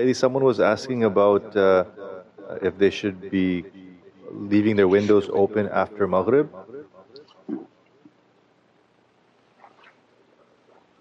[0.00, 1.84] Sayyidi, someone was asking about uh,
[2.62, 3.64] if they should be
[4.30, 6.48] leaving their windows open after Maghrib.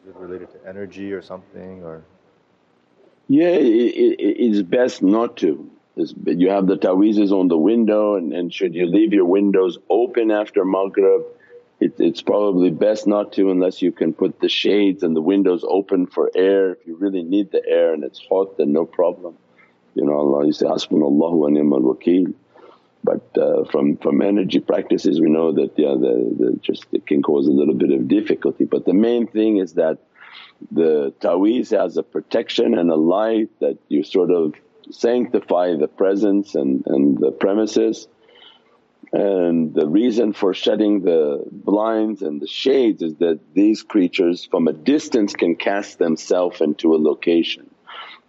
[0.04, 2.04] Is it related to energy or something or?
[3.30, 5.70] Yeah, it, it, it's best not to.
[5.96, 9.78] It's, you have the ta'weezes on the window and, and should you leave your windows
[9.90, 11.22] open after Maghrib
[11.80, 15.64] it, it's probably best not to unless you can put the shades and the windows
[15.68, 16.74] open for air.
[16.74, 19.38] If you really need the air and it's hot then no problem.
[19.96, 22.34] You know Allah you say, Hasbunallahu wa ni'mal wakeel.
[23.02, 27.22] But uh, from, from energy practices we know that yeah the, the just it can
[27.22, 28.66] cause a little bit of difficulty.
[28.66, 30.00] But the main thing is that
[30.72, 34.54] the ta'weez has a protection and a light that you sort of
[34.92, 38.08] sanctify the presence and, and the premises
[39.12, 44.68] and the reason for shutting the blinds and the shades is that these creatures from
[44.68, 47.70] a distance can cast themselves into a location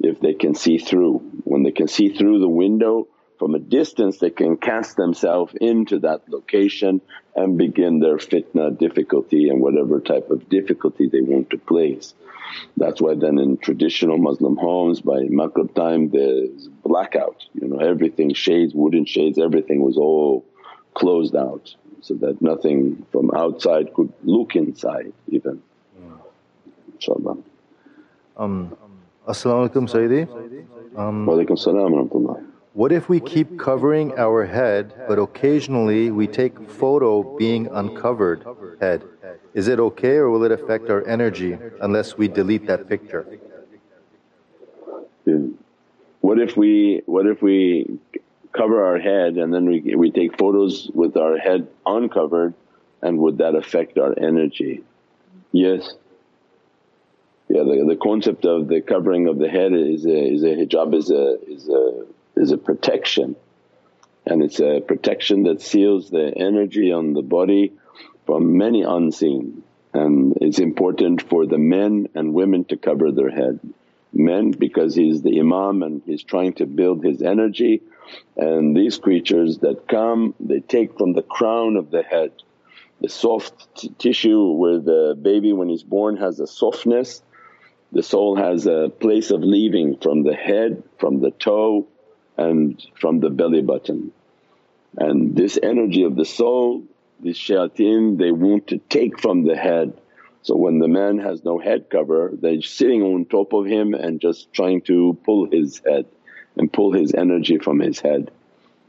[0.00, 1.18] if they can see through.
[1.44, 5.98] When they can see through the window from a distance they can cast themselves into
[6.00, 7.02] that location
[7.36, 12.14] and begin their fitna difficulty and whatever type of difficulty they want to place.
[12.76, 18.32] That's why then in traditional Muslim homes by Maghrib time there's blackout, you know everything
[18.32, 20.46] shades, wooden shades, everything was all
[20.94, 25.62] closed out so that nothing from outside could look inside even.
[26.98, 27.42] InshaAllah.
[28.36, 28.76] Um,
[29.28, 30.22] As-salamu alaykum Sayyidi.
[30.96, 37.36] Um, Wa salam What if we keep covering our head but occasionally we take photo
[37.36, 38.44] being uncovered
[38.80, 39.04] head?
[39.54, 43.26] Is it okay or will it affect our energy unless we delete that picture?
[46.20, 47.98] What if we what if we
[48.52, 52.54] cover our head and then we, we take photos with our head uncovered
[53.02, 54.82] and would that affect our energy?
[55.52, 55.94] Yes.
[57.48, 60.94] Yeah, the, the concept of the covering of the head is a, is a hijab
[60.94, 62.06] is a, is a,
[62.36, 63.36] is a protection
[64.26, 67.72] and it's a protection that seals the energy on the body
[68.26, 69.62] from many unseen
[69.92, 73.58] and it's important for the men and women to cover their head.
[74.12, 77.82] Men because he's the imam and he's trying to build his energy
[78.36, 82.32] and these creatures that come they take from the crown of the head
[83.00, 87.22] the soft t- tissue where the baby when he's born has a softness
[87.92, 91.88] the soul has a place of leaving from the head, from the toe
[92.36, 94.12] and from the belly button.
[94.96, 96.84] And this energy of the soul,
[97.20, 100.00] these shayateen they want to take from the head.
[100.42, 104.20] So when the man has no head cover they're sitting on top of him and
[104.20, 106.06] just trying to pull his head
[106.56, 108.30] and pull his energy from his head.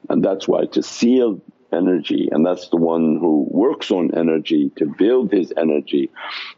[0.09, 1.41] And that's why to seal
[1.73, 6.09] energy and that's the one who works on energy to build his energy.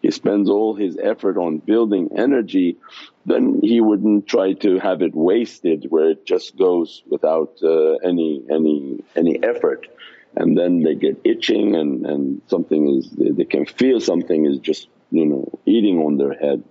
[0.02, 2.78] He spends all his effort on building energy
[3.26, 8.44] then he wouldn't try to have it wasted where it just goes without uh, any
[8.50, 9.88] any any effort
[10.36, 14.88] and then they get itching and, and something is they can feel something is just
[15.12, 16.64] you know eating on their head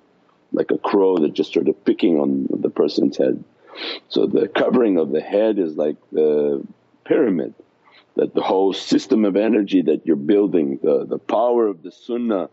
[0.53, 3.43] like a crow that just started picking on the person's head.
[4.09, 6.63] So the covering of the head is like the
[7.05, 7.55] pyramid
[8.15, 12.51] that the whole system of energy that you're building, the, the power of the sunnah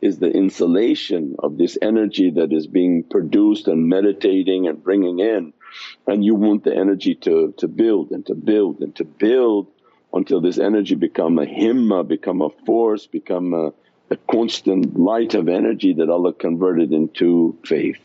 [0.00, 5.52] is the insulation of this energy that is being produced and meditating and bringing in
[6.06, 9.68] and you want the energy to, to build and to build and to build
[10.12, 13.72] until this energy become a himma, become a force, become a,
[14.10, 18.00] a constant light of energy that Allah converted into faith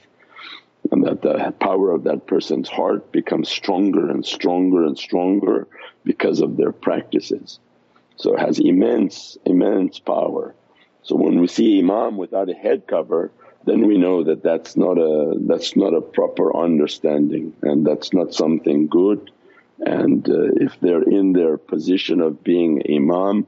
[0.92, 5.68] and that the power of that person's heart becomes stronger and stronger and stronger
[6.06, 7.60] because of their practices.
[8.16, 10.56] So it has immense, immense power.
[11.04, 13.32] So when we see Imam without a head cover
[13.68, 18.34] then we know that that's not a that's not a proper understanding and that's not
[18.34, 19.30] something good
[19.86, 23.48] and uh, if they're in their position of being Imam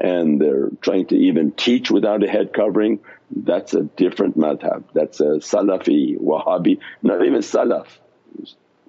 [0.00, 3.00] and they're trying to even teach without a head covering
[3.34, 7.86] that's a different madhab, that's a Salafi, Wahhabi, not even Salaf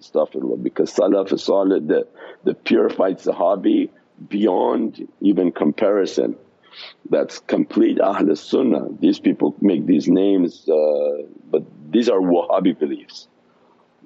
[0.02, 2.08] astaghfirullah because Salaf is solid the,
[2.44, 3.90] the purified Sahabi
[4.28, 6.36] beyond even comparison.
[7.10, 8.88] That's complete Ahl Sunnah.
[9.00, 13.28] These people make these names uh, but these are Wahhabi beliefs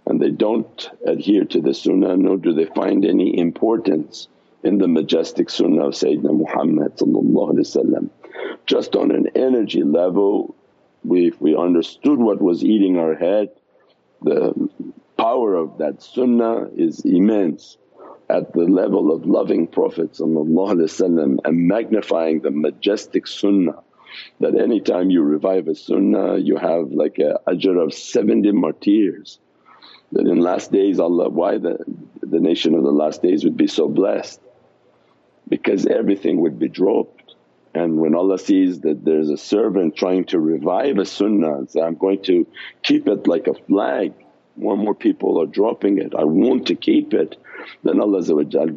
[0.06, 4.28] and they don't adhere to the Sunnah nor do they find any importance
[4.64, 6.94] in the majestic Sunnah of Sayyidina Muhammad
[8.66, 10.56] Just on an energy level
[11.04, 13.50] we, if we understood what was eating our head.
[14.22, 14.70] The
[15.18, 17.78] power of that sunnah is immense.
[18.28, 23.84] At the level of loving Prophet and magnifying the majestic sunnah
[24.40, 29.40] that anytime you revive a sunnah you have like a ajr of 70 martyrs
[30.12, 31.78] that in last days Allah why the,
[32.22, 34.40] the nation of the last days would be so blessed?
[35.48, 37.36] Because everything would be dropped.
[37.74, 41.82] And when Allah sees that there's a servant trying to revive a sunnah and say,
[41.82, 42.48] I'm going to
[42.84, 44.14] keep it like a flag,
[44.56, 47.36] more and more people are dropping it, I want to keep it
[47.84, 48.22] then Allah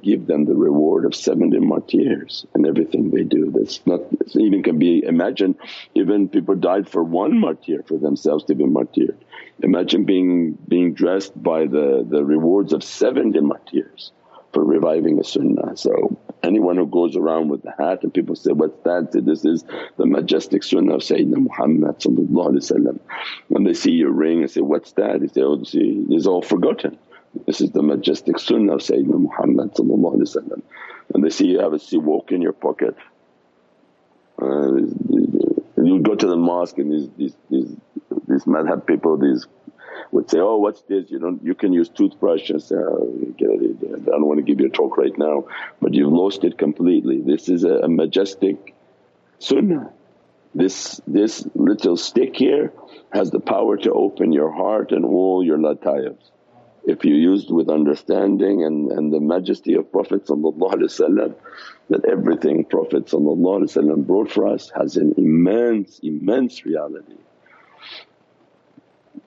[0.00, 3.50] give them the reward of 70 martyrs and everything they do.
[3.50, 4.00] That's not
[4.35, 5.56] even can be imagined,
[5.94, 9.19] even people died for one martyr for themselves to be martyred.
[9.62, 14.12] Imagine being being dressed by the, the rewards of 70 martyrs
[14.52, 15.76] for reviving a sunnah.
[15.76, 19.12] So anyone who goes around with the hat and people say, what's that?
[19.12, 19.64] Say, this is
[19.96, 22.02] the majestic sunnah of Sayyidina Muhammad
[23.49, 25.20] When they see your ring and say, what's that?
[25.20, 26.99] They say, oh see it's all forgotten.
[27.47, 29.73] This is the majestic sunnah of Sayyidina Muhammad
[31.15, 32.97] and they see you have a siwak in your pocket.
[34.41, 37.77] Uh, you go to the mosque and these, these, these,
[38.29, 39.47] these madhab people, these
[40.13, 44.05] would say, oh what's this, you don't, you can use toothbrush and say, oh, I
[44.05, 45.47] don't want to give you a talk right now
[45.81, 47.21] but you've lost it completely.
[47.21, 48.75] This is a, a majestic
[49.39, 49.91] sunnah.
[50.55, 52.73] This, this little stick here
[53.13, 56.31] has the power to open your heart and all your latayifs
[56.88, 63.11] if you used with understanding and, and the majesty of Prophet that everything Prophet
[64.06, 67.19] brought for us has an immense, immense reality.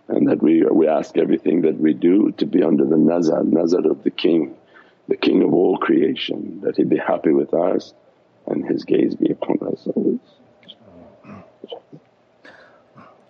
[0.07, 3.85] And that we, we ask everything that we do to be under the nazar, nazar
[3.91, 4.55] of the King,
[5.07, 7.93] the King of all creation, that He be happy with us
[8.47, 10.19] and His gaze be upon us always.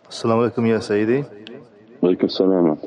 [0.07, 1.19] As-salamu alaykum ya Sayyidi.
[2.01, 2.77] Walaykum salam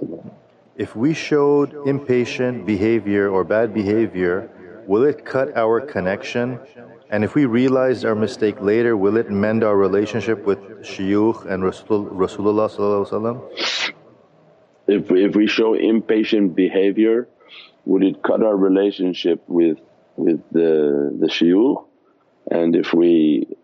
[0.76, 4.50] if we showed impatient behavior or bad behavior,
[4.86, 6.58] will it cut our connection?
[7.10, 11.62] And if we realized our mistake later, will it mend our relationship with shuyukh and
[11.64, 12.68] Rasul, Rasulullah
[14.86, 17.28] if if we show impatient behavior,
[17.84, 19.78] would it cut our relationship with
[20.16, 21.86] with the the shuyukh?
[22.50, 23.56] And if we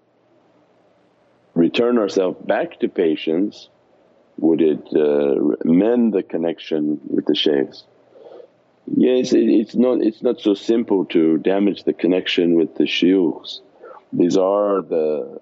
[1.54, 3.68] return ourselves back to patience,
[4.40, 7.84] would it uh, mend the connection with the shaykhs?
[8.86, 13.60] Yes, it, it's not it's not so simple to damage the connection with the shuyukhs.
[14.12, 15.40] These are the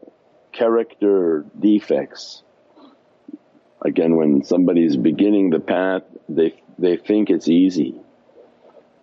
[0.53, 2.43] character defects.
[3.81, 7.95] Again when somebody is beginning the path they, they think it's easy.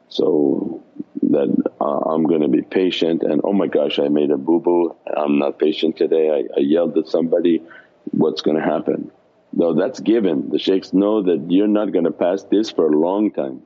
[0.09, 0.83] So
[1.23, 1.49] that
[1.81, 5.39] uh, I'm going to be patient and oh my gosh I made a boo-boo, I'm
[5.39, 7.63] not patient today, I, I yelled at somebody,
[8.11, 9.11] what's going to happen?
[9.57, 10.49] No, that's given.
[10.49, 13.61] The shaykhs know that you're not going to pass this for a long time.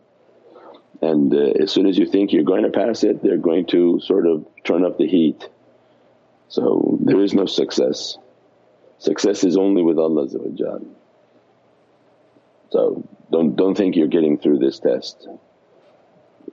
[1.02, 4.00] And uh, as soon as you think you're going to pass it, they're going to
[4.00, 5.50] sort of turn up the heat.
[6.48, 8.18] So there is no success.
[9.00, 10.28] Success is only with Allah
[12.70, 15.28] So don't, don't think you're getting through this test.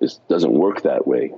[0.01, 1.33] It doesn't work that way.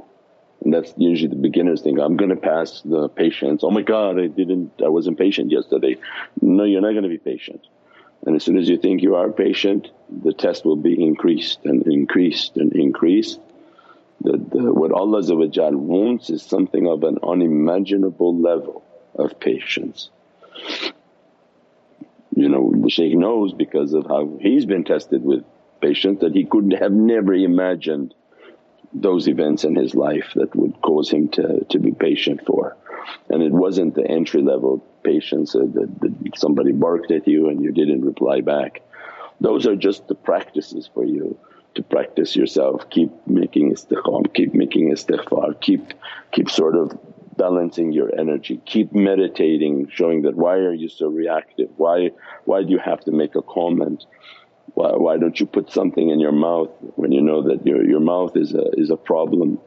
[0.63, 3.63] And that's usually the beginners think, I'm going to pass the patience.
[3.65, 5.97] Oh my God, I didn't, I wasn't patient yesterday.
[6.41, 7.67] No, you're not going to be patient.
[8.27, 11.87] And as soon as you think you are patient, the test will be increased and
[11.87, 13.41] increased and increased.
[14.21, 15.23] The, the, what Allah
[15.77, 18.83] wants is something of an unimaginable level
[19.15, 20.11] of patience.
[22.35, 25.45] You know, the shaykh knows because of how he's been tested with
[25.81, 28.15] patience that he couldn't have never imagined
[28.93, 32.77] those events in his life that would cause him to, to be patient for.
[33.29, 37.63] And it wasn't the entry level patience uh, that, that somebody barked at you and
[37.63, 38.83] you didn't reply back.
[39.41, 41.39] Those are just the practices for you
[41.75, 45.95] to practice yourself, keep making istiqam, keep making istighfar, keep,
[46.33, 46.99] keep sort of
[47.37, 52.11] balancing your energy, keep meditating showing that why are you so reactive, why,
[52.47, 54.07] why do you have to make a comment,
[54.79, 57.99] why, why don't you put something in your mouth when you know that your, your
[57.99, 59.59] mouth is a, is a problem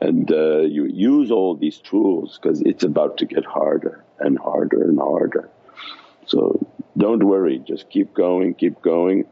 [0.00, 4.82] and uh, you use all these tools because it's about to get harder and harder
[4.82, 5.48] and harder.
[6.26, 6.66] So
[6.98, 9.26] don't worry, just keep going, keep going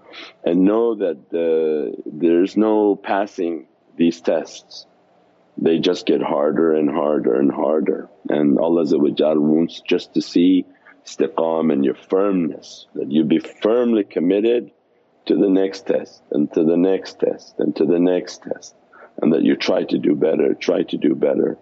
[0.45, 4.87] and know that uh, there's no passing these tests.
[5.59, 8.85] They just get harder and harder and harder and Allah
[9.41, 10.67] wants just to see
[11.05, 14.71] istiqam and your firmness that you be firmly committed
[15.27, 18.75] to the next test and to the next test and to the next test
[19.21, 21.59] and that you try to do better, try to do better.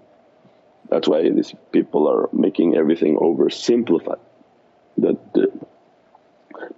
[0.88, 4.20] That's why these people are making everything oversimplified.
[4.98, 5.47] That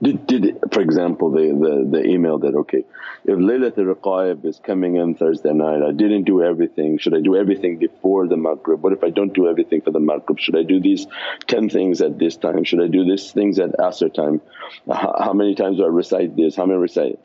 [0.02, 2.84] did, did for example the, the, the email that, okay
[3.24, 7.36] if Laylatul Raghaib is coming in Thursday night, I didn't do everything, should I do
[7.36, 8.82] everything before the Maghrib?
[8.82, 10.38] What if I don't do everything for the Maghrib?
[10.38, 11.06] Should I do these
[11.46, 12.64] 10 things at this time?
[12.64, 14.40] Should I do these things at Asr time?
[14.86, 16.56] How, how many times do I recite this?
[16.56, 17.18] How many recite?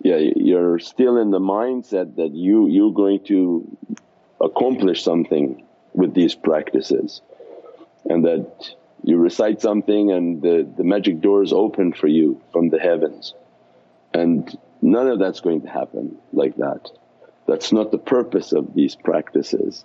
[0.00, 3.76] yeah you're still in the mindset that you you're going to
[4.40, 7.22] accomplish something with these practices
[8.04, 8.46] and that
[9.02, 13.34] you recite something and the, the magic doors open for you from the heavens
[14.12, 16.90] and none of that's going to happen like that.
[17.46, 19.84] That's not the purpose of these practices.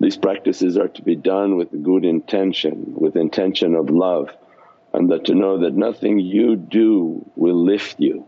[0.00, 4.30] These practices are to be done with good intention, with intention of love
[4.92, 8.26] and that to know that nothing you do will lift you.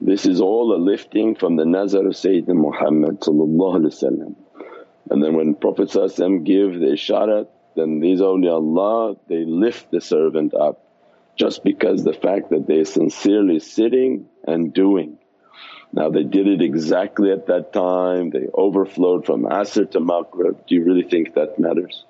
[0.00, 3.20] This is all a lifting from the nazar of Sayyidina Muhammad
[5.10, 7.48] and then when Prophet give the isharat
[7.78, 10.84] then these awliyaullah they lift the servant up
[11.36, 15.18] just because the fact that they're sincerely sitting and doing.
[15.92, 20.74] Now they did it exactly at that time, they overflowed from Asr to Maghrib, do
[20.74, 22.04] you really think that matters?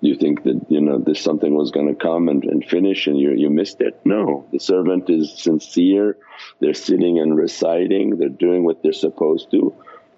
[0.00, 3.16] You think that you know this something was going to come and, and finish and
[3.16, 4.00] you, you missed it?
[4.04, 6.16] No, the servant is sincere,
[6.58, 9.72] they're sitting and reciting, they're doing what they're supposed to.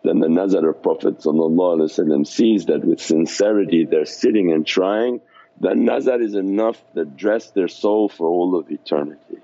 [0.05, 5.23] Then the nazar of Prophet sees that with sincerity they're sitting and trying,
[5.59, 9.39] then nazar is enough that dress their soul for all of eternity.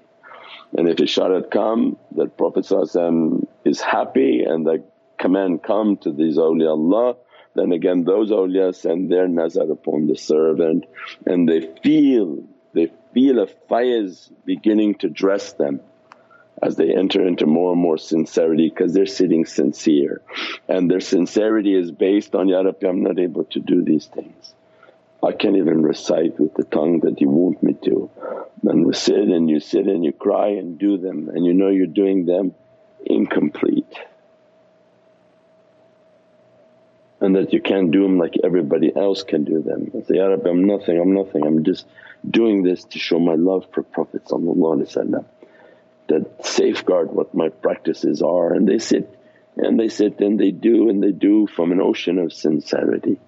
[0.77, 2.67] And if isharat come that Prophet
[3.65, 4.85] is happy and the
[5.19, 7.17] command come to these awliyaullah
[7.55, 10.85] then again those awliya send their nazar upon the servant
[11.27, 15.81] and they feel, they feel a faiz beginning to dress them
[16.63, 20.21] as they enter into more and more sincerity because they're sitting sincere
[20.69, 24.55] and their sincerity is based on, Ya Rabbi I'm not able to do these things.
[25.23, 28.11] I can't even recite with the tongue that you want me to.
[28.63, 31.69] And we sit and you sit and you cry and do them and you know
[31.69, 32.55] you're doing them
[33.05, 33.93] incomplete.
[37.23, 39.91] And that you can't do them like everybody else can do them.
[39.95, 41.87] I say, Ya Rabbi I'm nothing, I'm nothing, I'm just
[42.29, 44.23] doing this to show my love for Prophet
[46.11, 49.09] that safeguard what my practices are and they sit
[49.57, 53.19] and they sit and they do and they do from an ocean of sincerity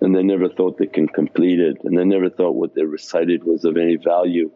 [0.00, 3.44] and they never thought they can complete it and they never thought what they recited
[3.44, 4.50] was of any value.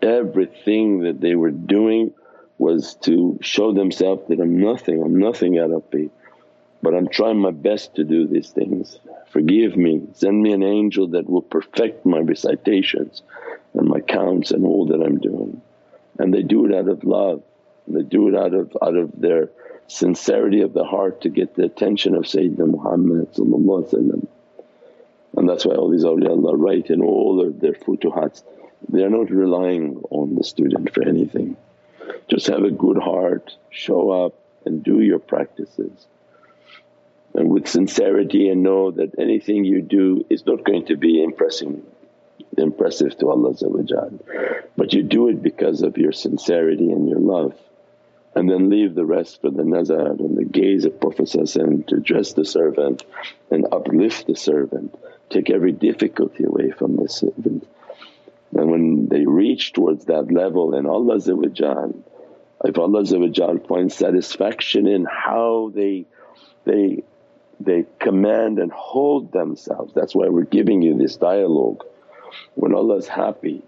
[0.00, 2.12] Everything that they were doing
[2.58, 6.06] was to show themselves that I'm nothing, I'm nothing Ya Rabbi
[6.82, 9.00] but I'm trying my best to do these things.
[9.30, 13.22] Forgive me, send me an angel that will perfect my recitations
[13.74, 15.60] and my counts and all that I'm doing.
[16.18, 17.42] And they do it out of love,
[17.86, 19.50] they do it out of out of their
[19.86, 23.28] sincerity of the heart to get the attention of Sayyidina Muhammad
[25.38, 28.42] and that's why all these awliyaullah write in all of their futuhats,
[28.88, 31.56] they are not relying on the student for anything.
[32.28, 34.34] Just have a good heart, show up
[34.64, 36.08] and do your practices.
[37.34, 41.84] And with sincerity and know that anything you do is not going to be impressing
[42.56, 43.54] impressive to Allah
[44.76, 47.54] but you do it because of your sincerity and your love
[48.34, 52.34] and then leave the rest for the nazar and the gaze of Prophet to dress
[52.34, 53.04] the servant
[53.50, 54.94] and uplift the servant,
[55.28, 57.66] take every difficulty away from the servant.
[58.54, 61.18] And when they reach towards that level and Allah
[62.64, 66.06] if Allah finds satisfaction in how they
[66.64, 67.02] they
[67.60, 69.92] they command and hold themselves.
[69.94, 71.84] That's why we're giving you this dialogue.
[72.54, 73.62] When Allah is happy,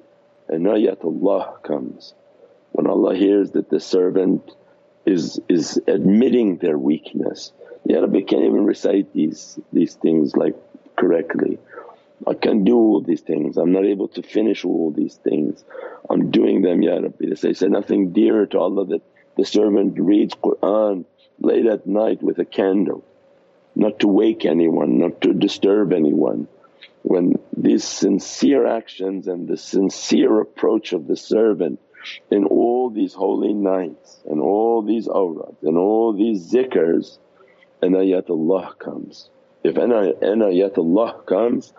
[0.50, 2.14] inayatullah comes.
[2.72, 4.54] When Allah hears that the servant
[5.06, 7.52] is is admitting their weakness.
[7.86, 10.56] The Arabic can't even recite these these things like
[10.96, 11.58] correctly.
[12.26, 15.64] I can't do all these things, I'm not able to finish all these things.
[16.10, 17.26] I'm doing them Ya Rabbi.
[17.30, 19.02] They say, say nothing dearer to Allah that
[19.36, 21.06] the servant reads Qur'an
[21.40, 23.02] late at night with a candle,
[23.74, 26.46] not to wake anyone, not to disturb anyone.
[27.02, 31.80] When these sincere actions and the sincere approach of the servant
[32.30, 37.18] in all these holy nights and all these awrad and all these zikrs
[37.82, 39.28] inayatullah comes.
[39.62, 41.72] If inayatullah comes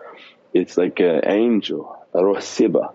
[0.52, 2.92] it's like an angel, a ruh siba.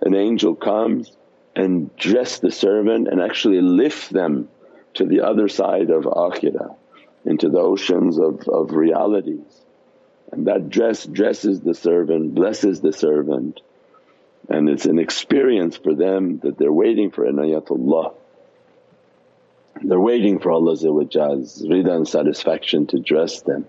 [0.00, 1.12] An angel comes
[1.54, 4.48] and dress the servant and actually lift them
[4.94, 6.74] to the other side of akhirah
[7.24, 9.64] into the oceans of, of realities.
[10.30, 13.60] And that dress dresses the servant, blesses the servant
[14.48, 18.14] and it's an experience for them that they're waiting for inayatullah.
[19.82, 23.66] They're waiting for Allah's rida and satisfaction to dress them.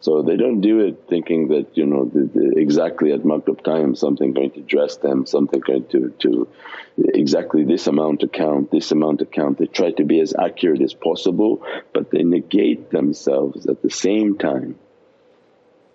[0.00, 3.94] So they don't do it thinking that you know the, the, exactly at maghrib time
[3.94, 6.48] something going to dress them, something going to, to
[6.98, 9.58] exactly this amount to count, this amount to count.
[9.58, 14.38] They try to be as accurate as possible but they negate themselves at the same
[14.38, 14.76] time.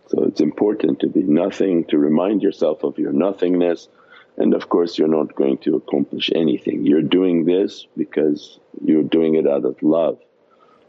[0.09, 3.89] So it's important to be nothing, to remind yourself of your nothingness
[4.37, 6.85] and of course you're not going to accomplish anything.
[6.85, 10.19] You're doing this because you're doing it out of love,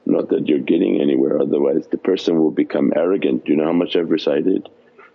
[0.06, 3.44] not that you're getting anywhere otherwise the person will become arrogant.
[3.44, 4.68] Do you know how much I've recited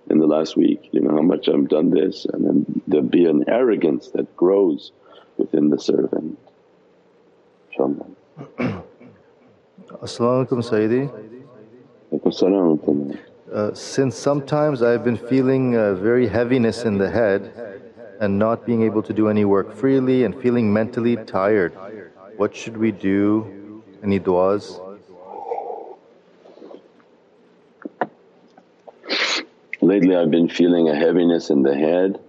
[0.09, 0.81] in the last week?
[0.83, 2.25] Do you know how much I've done this?
[2.25, 4.91] And then there'll be an arrogance that grows
[5.37, 6.39] within the servant.
[7.71, 8.07] InshaAllah.
[10.01, 11.03] As-salamu alaykum Sayyidi.
[13.53, 17.53] Uh, since sometimes I've been feeling uh, very heaviness in the head
[18.19, 21.71] and not being able to do any work freely and feeling mentally tired,
[22.35, 23.83] what should we do?
[24.01, 24.79] Any du'as?
[29.81, 32.19] Lately I've been feeling a heaviness in the head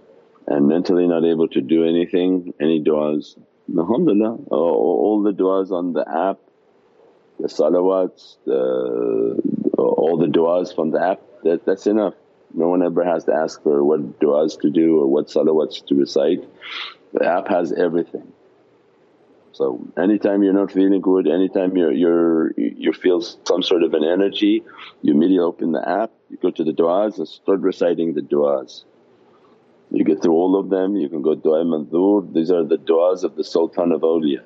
[0.45, 2.53] and mentally not able to do anything.
[2.59, 3.35] Any du'as?
[3.75, 6.37] Alhamdulillah, all the du'as on the app,
[7.39, 9.41] the salawats, the,
[9.87, 12.13] all the du'as from the app, that, that's enough.
[12.53, 15.95] No one ever has to ask for what du'as to do or what salawats to
[15.95, 16.43] recite.
[17.13, 18.31] The app has everything.
[19.51, 24.03] So anytime you're not feeling good, anytime you're, you're, you feel some sort of an
[24.03, 24.63] energy,
[25.01, 28.83] you immediately open the app, you go to the du'as and start reciting the du'as.
[29.91, 33.23] You get through all of them, you can go du'a mandhur, these are the du'as
[33.23, 34.43] of the Sultan of awliya.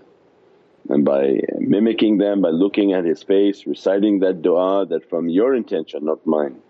[0.90, 5.56] And by mimicking them, by looking at his face, reciting that du'a that from your
[5.56, 6.62] intention not mine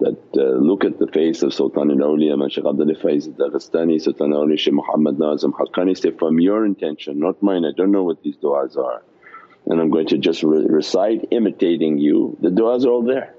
[0.00, 4.32] that uh, look at the face of Sultan al-Awliya Man Shaykh Abdul Faiz Daghestani, Sultan
[4.32, 8.22] al-Awliya Shaykh Muhammad Nazim Haqqani say, from your intention not mine, I don't know what
[8.22, 9.02] these du'as are.
[9.66, 13.34] And I'm going to just re recite imitating you, the du'as are all there.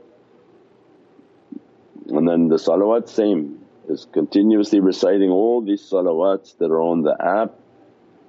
[2.09, 7.15] And then the salawat same is continuously reciting all these salawats that are on the
[7.19, 7.55] app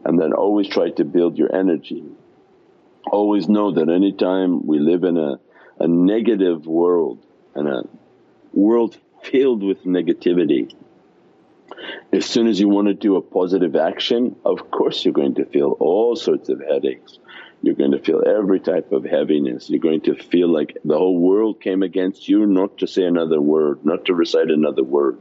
[0.04, 2.04] and then always try to build your energy.
[3.10, 5.40] Always know that anytime we live in a,
[5.78, 7.82] a negative world and a
[8.52, 10.74] world filled with negativity.
[12.12, 15.46] As soon as you want to do a positive action of course you're going to
[15.46, 17.18] feel all sorts of headaches,
[17.62, 21.18] you're going to feel every type of heaviness, you're going to feel like the whole
[21.18, 25.18] world came against you not to say another word, not to recite another word.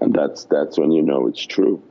[0.00, 1.82] And that's, that's when you know it's true.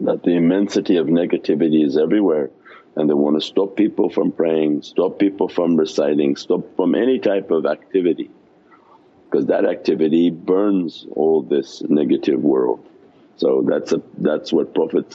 [0.00, 2.50] That the immensity of negativity is everywhere
[2.96, 7.18] and they want to stop people from praying, stop people from reciting, stop from any
[7.18, 8.30] type of activity
[9.34, 12.86] because that activity burns all this negative world.
[13.36, 15.10] So that's a, that's what Prophet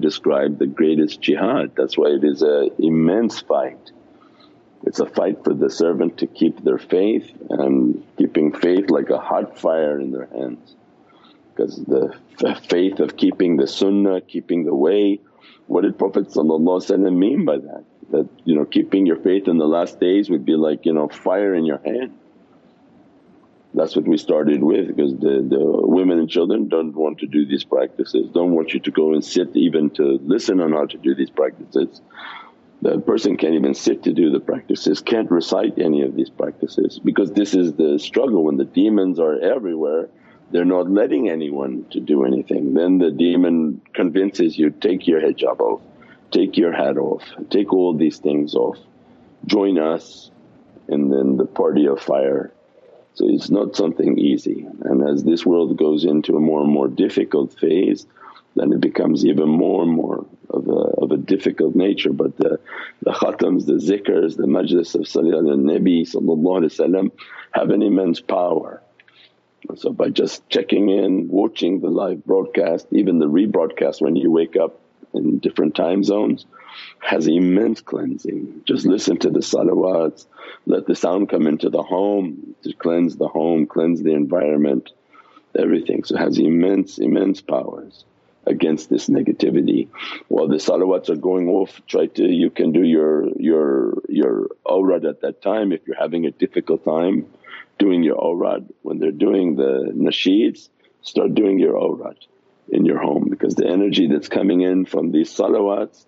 [0.00, 3.90] described the greatest jihad, that's why it is an immense fight.
[4.84, 9.18] It's a fight for the servant to keep their faith and keeping faith like a
[9.18, 10.76] hot fire in their hands.
[11.54, 12.14] Because the
[12.68, 15.20] faith of keeping the sunnah, keeping the way,
[15.66, 17.84] what did Prophet mean by that?
[18.10, 21.08] That you know keeping your faith in the last days would be like you know
[21.08, 22.12] fire in your hand
[23.74, 27.46] that's what we started with because the, the women and children don't want to do
[27.46, 30.98] these practices, don't want you to go and sit even to listen on how to
[30.98, 32.00] do these practices.
[32.82, 37.00] The person can't even sit to do the practices, can't recite any of these practices
[37.02, 40.08] because this is the struggle when the demons are everywhere
[40.52, 42.74] they're not letting anyone to do anything.
[42.74, 45.80] Then the demon convinces you, take your hijab off,
[46.30, 48.78] take your hat off, take all these things off,
[49.46, 50.30] join us
[50.88, 52.52] and then the party of fire
[53.14, 56.88] so it's not something easy and as this world goes into a more and more
[56.88, 58.06] difficult phase
[58.54, 62.12] then it becomes even more and more of a, of a difficult nature.
[62.12, 62.60] But the,
[63.02, 67.10] the khatams, the zikrs, the majlis of Salat al-Nabi
[67.52, 68.82] have an immense power.
[69.76, 74.56] So by just checking in, watching the live broadcast, even the rebroadcast when you wake
[74.56, 74.78] up
[75.14, 76.46] in different time zones
[77.00, 78.62] has immense cleansing.
[78.64, 80.26] Just listen to the salawats,
[80.66, 84.90] let the sound come into the home to cleanse the home, cleanse the environment,
[85.58, 86.04] everything.
[86.04, 88.04] So has immense, immense powers
[88.46, 89.88] against this negativity.
[90.28, 95.04] While the salawats are going off, try to you can do your your your awrad
[95.04, 97.26] at that time if you're having a difficult time
[97.84, 98.68] doing your awrad.
[98.82, 100.68] When they're doing the nasheeds,
[101.02, 102.18] start doing your awrad
[102.68, 106.06] in your home because the energy that's coming in from these salawats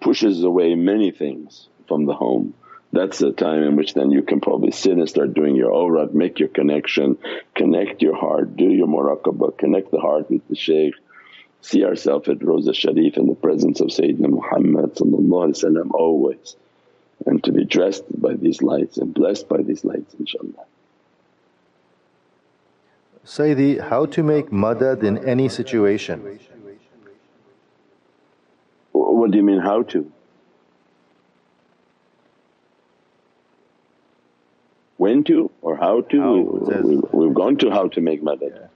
[0.00, 2.54] pushes away many things from the home.
[2.92, 6.12] That's the time in which then you can probably sit and start doing your awrad,
[6.12, 7.18] make your connection,
[7.54, 10.94] connect your heart, do your muraqabah, connect the heart with the shaykh,
[11.60, 14.90] see ourselves at Rosa Sharif in the presence of Sayyidina Muhammad
[15.92, 16.56] always
[17.26, 20.66] and to be dressed by these lights and blessed by these lights inshaAllah.
[23.26, 26.38] Sayyidi, how to make madad in any situation?
[28.92, 30.12] What do you mean how to?
[34.96, 36.20] When to or how to?
[36.20, 36.34] How,
[37.12, 38.68] we, have gone to how to make madad.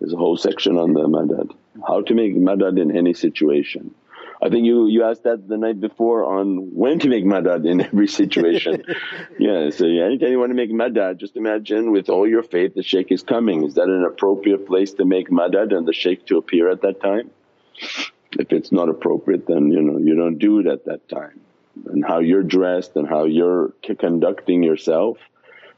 [0.00, 1.54] There's a whole section on the madad,
[1.86, 3.94] how to make madad in any situation.
[4.42, 7.80] I think you, you asked that the night before on when to make madad in
[7.80, 8.82] every situation.
[9.38, 12.82] yeah, so anytime you want to make madad just imagine with all your faith the
[12.82, 13.64] shaykh is coming.
[13.64, 17.00] Is that an appropriate place to make madad and the shaykh to appear at that
[17.00, 17.30] time?
[18.36, 21.40] If it's not appropriate then you know you don't do it at that time.
[21.86, 25.18] And how you're dressed and how you're conducting yourself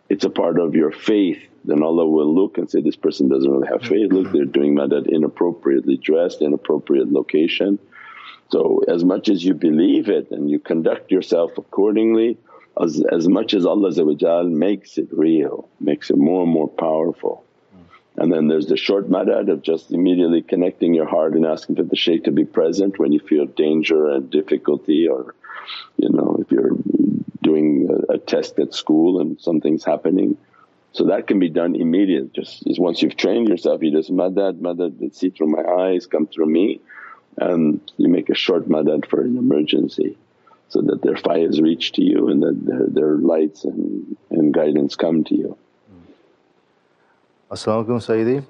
[0.09, 3.51] it's a part of your faith then Allah will look and say, this person doesn't
[3.51, 7.79] really have faith, look they're doing madad inappropriately dressed, inappropriate location.
[8.51, 12.39] So as much as you believe it and you conduct yourself accordingly,
[12.81, 17.45] as, as much as Allah makes it real, makes it more and more powerful.
[18.17, 21.83] And then there's the short madad of just immediately connecting your heart and asking for
[21.83, 25.35] the shaykh to be present when you feel danger and difficulty or
[25.97, 26.77] you know if you're
[27.43, 30.37] doing a, a test at school and something's happening.
[30.93, 35.13] So that can be done immediately, just once you've trained yourself you just madad, madad
[35.13, 36.81] see through my eyes, come through me
[37.39, 40.17] and you make a short madad for an emergency
[40.69, 44.97] so that their fires reach to you and that their, their lights and, and guidance
[44.97, 45.57] come to you.
[45.93, 46.13] Mm.
[47.53, 48.45] As-salamu alaykum Sayyidi.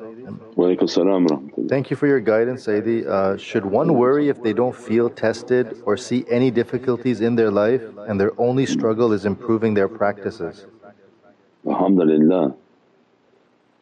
[1.68, 3.06] Thank you for your guidance Sayyidi.
[3.06, 7.50] Uh, should one worry if they don't feel tested or see any difficulties in their
[7.50, 10.66] life and their only struggle is improving their practices?
[11.66, 12.54] Alhamdulillah.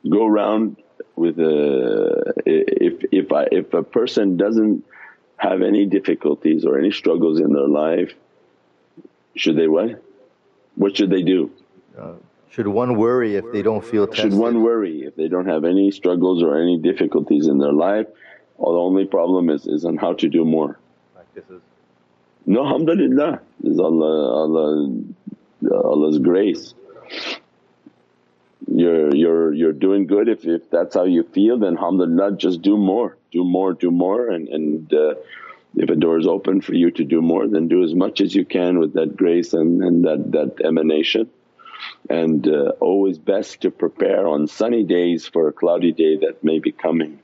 [0.09, 0.77] Go around
[1.15, 4.85] with a if if I, if a person doesn't
[5.43, 8.13] have any difficulties or any struggles in their life,
[9.35, 10.03] should they what?
[10.77, 11.51] What should they do?
[11.99, 12.13] Uh,
[12.51, 14.33] should one worry if they don't feel tested?
[14.33, 18.07] Should one worry if they don't have any struggles or any difficulties in their life?
[18.57, 20.79] Or the only problem is, is on how to do more.
[21.15, 21.63] Practices.
[22.47, 25.03] No, alhamdulillah, is Allah, Allah,
[25.73, 26.75] Allah's grace
[28.69, 32.77] you're you're you're doing good if, if that's how you feel then alhamdulillah just do
[32.77, 35.15] more do more do more and and uh,
[35.75, 38.35] if a door is open for you to do more then do as much as
[38.35, 41.29] you can with that grace and, and that, that emanation
[42.11, 46.59] and uh, always best to prepare on sunny days for a cloudy day that may
[46.59, 47.19] be coming.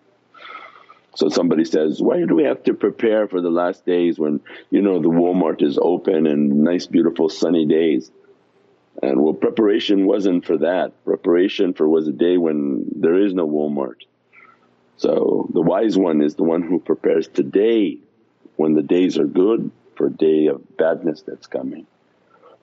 [1.16, 4.40] So somebody says, why do we have to prepare for the last days when
[4.70, 8.10] you know the Walmart is open and nice beautiful sunny days?
[9.02, 13.48] And well preparation wasn't for that, preparation for was a day when there is no
[13.48, 14.02] Walmart.
[14.98, 17.98] So the wise one is the one who prepares today
[18.56, 21.86] when the days are good for a day of badness that's coming.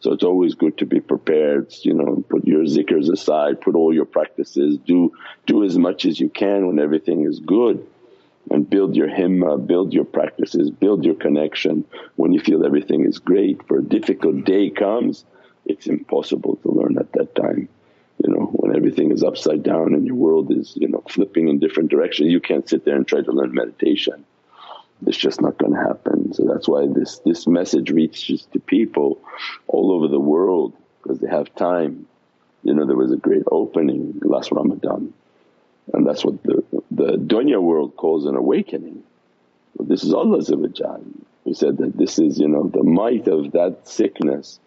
[0.01, 3.93] So it's always good to be prepared, you know, put your zikrs aside, put all
[3.93, 5.13] your practices, do
[5.45, 7.87] do as much as you can when everything is good
[8.51, 11.85] and build your himmah, build your practices, build your connection
[12.17, 13.65] when you feel everything is great.
[13.67, 15.23] For a difficult day comes,
[15.65, 17.69] it's impossible to learn at that time.
[18.23, 21.59] You know, when everything is upside down and your world is, you know, flipping in
[21.59, 24.25] different directions, you can't sit there and try to learn meditation.
[25.05, 26.33] It's just not going to happen.
[26.33, 29.21] So that's why this, this message reaches to people
[29.67, 30.73] all over the world
[31.03, 32.07] because they have time.
[32.63, 35.13] You know, there was a great opening last Ramadan
[35.93, 39.03] and that's what the, the dunya world calls an awakening.
[39.77, 40.41] But this is Allah
[41.43, 44.59] He said that this is, you know, the might of that sickness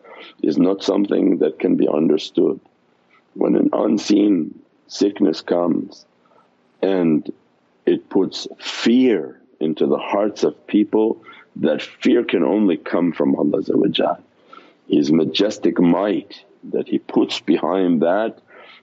[0.42, 2.60] is not something that can be understood.
[3.38, 6.04] When an unseen sickness comes
[6.82, 7.32] and
[7.86, 11.22] it puts fear into the hearts of people,
[11.54, 13.62] that fear can only come from Allah
[14.88, 18.40] His majestic might that He puts behind that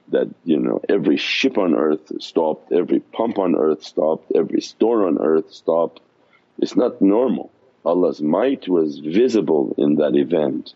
[0.08, 5.06] that you know every ship on earth stopped, every pump on earth stopped, every store
[5.06, 6.00] on earth stopped.
[6.58, 7.50] It's not normal.
[7.84, 10.72] Allah's might was visible in that event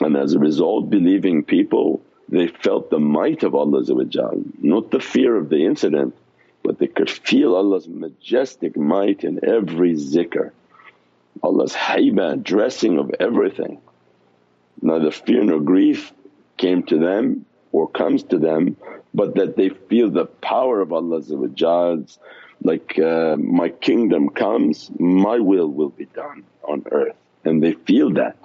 [0.00, 3.82] and as a result believing people they felt the might of Allah
[4.60, 6.14] not the fear of the incident
[6.62, 10.50] but they could feel Allah's majestic might in every zikr.
[11.42, 13.80] Allah's haybah, dressing of everything.
[14.82, 16.12] Neither fear nor grief
[16.56, 18.76] came to them or comes to them
[19.14, 21.32] but that they feel the power of Allah's
[22.60, 28.12] like, uh, my kingdom comes, my will will be done on earth and they feel
[28.14, 28.36] that.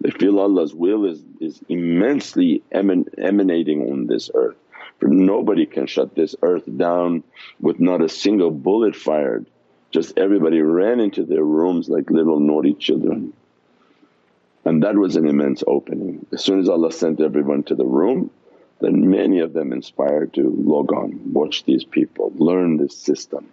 [0.00, 4.56] They feel Allah's will is, is immensely eman- emanating on this earth
[4.98, 7.22] for nobody can shut this earth down
[7.60, 9.46] with not a single bullet fired.
[9.90, 13.32] Just everybody ran into their rooms like little naughty children.
[14.64, 16.26] And that was an immense opening.
[16.32, 18.30] As soon as Allah sent everyone to the room
[18.80, 23.48] then many of them inspired to log on, watch these people, learn this system.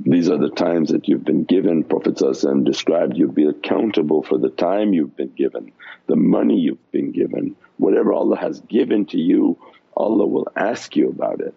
[0.00, 2.16] These are the times that you've been given, Prophet
[2.64, 5.72] described you'll be accountable for the time you've been given,
[6.06, 7.56] the money you've been given.
[7.76, 9.58] Whatever Allah has given to you,
[9.96, 11.54] Allah will ask you about it.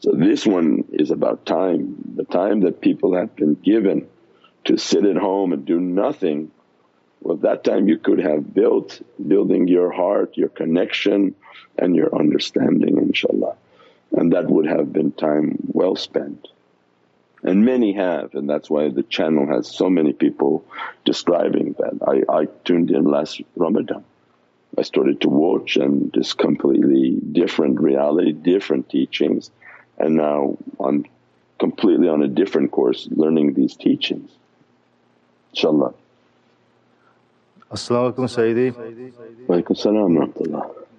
[0.00, 4.08] So this one is about time, the time that people have been given
[4.64, 6.50] to sit at home and do nothing.
[7.20, 11.34] Well that time you could have built, building your heart, your connection
[11.78, 13.56] and your understanding inshaAllah
[14.16, 16.48] and that would have been time well spent.
[17.44, 20.64] And many have and that's why the channel has so many people
[21.04, 21.98] describing that.
[22.06, 24.04] I, I tuned in last Ramadan.
[24.76, 29.50] I started to watch and just completely different reality, different teachings
[29.98, 31.04] and now I'm
[31.60, 34.30] completely on a different course learning these teachings
[35.54, 35.94] inshaAllah.
[37.70, 38.74] As-salamu alaykum Sayyidi.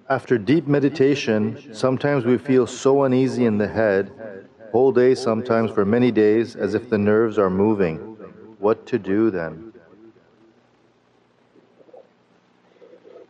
[0.08, 4.12] After deep meditation, sometimes we feel so uneasy in the head,
[4.72, 7.96] whole day, sometimes for many days as if the nerves are moving.
[8.58, 9.72] What to do then?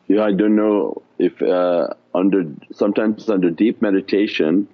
[0.08, 4.68] Yeah, I don't know if uh, under sometimes under deep meditation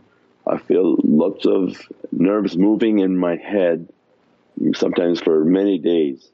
[0.47, 3.89] I feel lots of nerves moving in my head
[4.75, 6.31] sometimes for many days.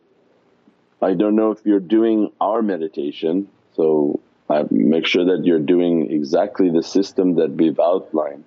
[1.01, 6.11] I don't know if you're doing our meditation so I make sure that you're doing
[6.11, 8.45] exactly the system that we've outlined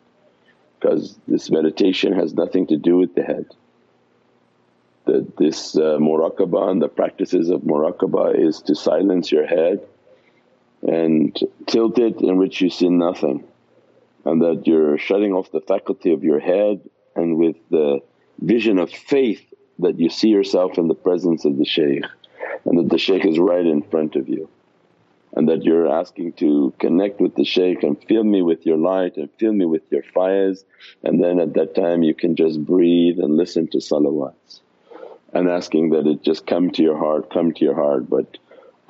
[0.82, 3.46] because this meditation has nothing to do with the head.
[5.06, 9.86] That this uh, muraqabah and the practices of muraqabah is to silence your head
[10.84, 13.44] and tilt it in which you see nothing
[14.26, 16.82] and that you're shutting off the faculty of your head
[17.16, 18.00] and with the
[18.40, 19.44] vision of faith
[19.80, 22.04] that you see yourself in the presence of the shaykh
[22.66, 24.50] and that the shaykh is right in front of you
[25.34, 29.16] and that you're asking to connect with the shaykh and fill me with your light
[29.18, 30.66] and fill me with your fires.
[31.04, 34.60] And then at that time you can just breathe and listen to salawats.
[35.34, 38.10] And asking that it just come to your heart, come to your heart.
[38.10, 38.38] But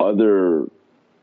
[0.00, 0.66] other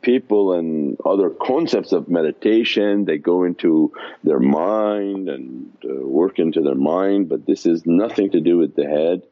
[0.00, 3.92] people and other concepts of meditation they go into
[4.24, 7.28] their mind and uh, work into their mind.
[7.28, 9.22] But this is nothing to do with the head.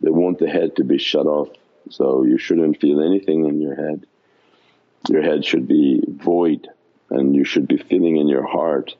[0.00, 1.50] They want the head to be shut off.
[1.90, 4.04] So you shouldn't feel anything in your head
[5.08, 6.68] your head should be void
[7.10, 8.94] and you should be feeling in your heart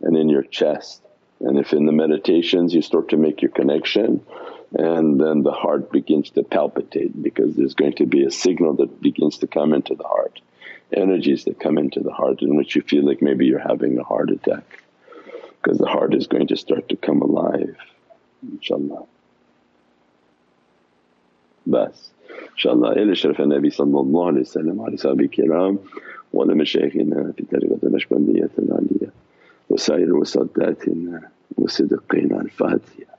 [0.00, 1.00] and in your chest
[1.40, 4.24] and if in the meditations you start to make your connection
[4.72, 9.00] and then the heart begins to palpitate because there's going to be a signal that
[9.00, 10.40] begins to come into the heart
[10.92, 14.04] energies that come into the heart in which you feel like maybe you're having a
[14.04, 14.82] heart attack
[15.62, 17.76] because the heart is going to start to come alive
[18.44, 19.06] inshaAllah.
[21.66, 25.78] بس ان شاء الله إلى شرف النبي صلى الله عليه وسلم على صحابه الكرام
[26.32, 29.10] وعلى مشايخنا في طريقة النشبندية العالية
[29.70, 33.14] وسائر وساداتنا وصدقنا الفاتحة.